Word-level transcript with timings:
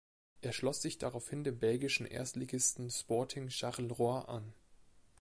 Er 0.41 0.51
schloss 0.51 0.81
sich 0.81 0.97
daraufhin 0.97 1.43
dem 1.43 1.59
belgischen 1.59 2.07
Erstligisten 2.07 2.89
Sporting 2.89 3.49
Charleroi 3.51 4.23
an. 4.27 4.51